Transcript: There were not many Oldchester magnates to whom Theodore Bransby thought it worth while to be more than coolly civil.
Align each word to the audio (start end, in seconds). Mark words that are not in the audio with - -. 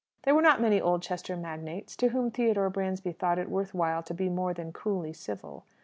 There 0.23 0.33
were 0.33 0.41
not 0.41 0.59
many 0.59 0.81
Oldchester 0.81 1.37
magnates 1.37 1.95
to 1.97 2.07
whom 2.07 2.31
Theodore 2.31 2.71
Bransby 2.71 3.11
thought 3.11 3.37
it 3.37 3.51
worth 3.51 3.75
while 3.75 4.01
to 4.01 4.15
be 4.15 4.29
more 4.29 4.51
than 4.51 4.73
coolly 4.73 5.13
civil. 5.13 5.63